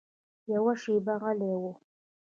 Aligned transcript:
يوه 0.53 0.73
شېبه 0.81 1.13
غلى 1.21 1.51
و. 1.61 1.63